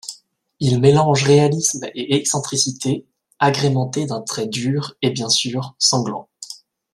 Il 0.59 0.79
mélange 0.79 1.25
réalisme 1.25 1.85
et 1.93 2.15
excentricité, 2.15 3.05
agrémentés 3.37 4.07
d'un 4.07 4.21
trait 4.23 4.47
dur 4.47 4.95
et 5.03 5.11
bien 5.11 5.29
sûr 5.29 5.75
sanglant. 5.77 6.27